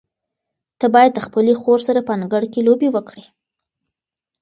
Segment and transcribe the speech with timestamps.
[0.79, 3.23] ته باید د خپلې خور سره په انګړ کې لوبې وکړې.